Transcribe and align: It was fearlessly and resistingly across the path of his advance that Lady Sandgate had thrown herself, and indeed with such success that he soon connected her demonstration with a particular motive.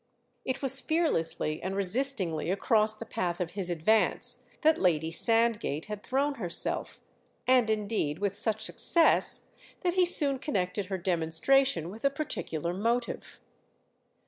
It 0.45 0.63
was 0.63 0.79
fearlessly 0.79 1.61
and 1.61 1.75
resistingly 1.75 2.49
across 2.51 2.95
the 2.95 3.05
path 3.05 3.39
of 3.39 3.51
his 3.51 3.69
advance 3.69 4.39
that 4.61 4.81
Lady 4.81 5.11
Sandgate 5.11 5.85
had 5.85 6.01
thrown 6.01 6.33
herself, 6.41 6.99
and 7.45 7.69
indeed 7.69 8.17
with 8.17 8.35
such 8.35 8.61
success 8.61 9.45
that 9.81 9.93
he 9.93 10.05
soon 10.07 10.39
connected 10.39 10.87
her 10.87 10.97
demonstration 10.97 11.91
with 11.91 12.03
a 12.03 12.09
particular 12.09 12.73
motive. 12.73 13.39